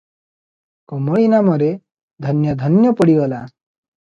[0.91, 1.69] କମଳୀ ନାମରେ
[2.27, 3.45] ଧନ୍ୟ ଧନ୍ୟ ପଡ଼ିଗଲା।